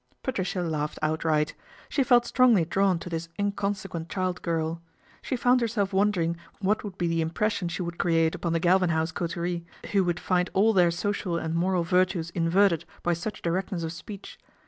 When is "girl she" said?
4.41-5.35